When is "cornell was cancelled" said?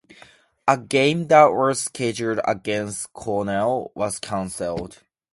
3.13-5.03